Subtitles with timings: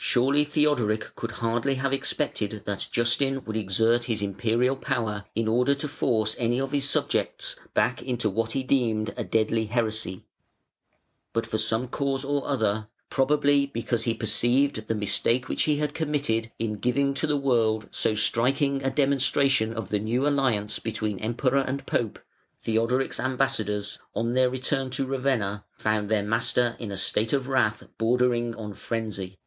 [0.00, 5.74] Surely Theodoric could hardly have expected that Justin would exert his Imperial power in order
[5.74, 10.24] to force any of his subjects back into what he deemed a deadly heresy.
[11.34, 15.92] But for some cause or other, probably because he perceived the mistake which he had
[15.94, 21.18] committed in giving to the world so striking a demonstration of the new alliance between
[21.20, 22.18] Emperor and Pope,
[22.62, 27.86] Theodoric's ambassadors, on their return to Ravenna, found their master in a state of wrath
[27.98, 29.38] bordering on frenzy.